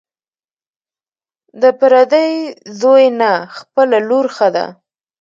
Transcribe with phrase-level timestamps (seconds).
[0.81, 2.27] ـ د پردي
[2.79, 4.65] زوى نه، خپله لور ښه ده.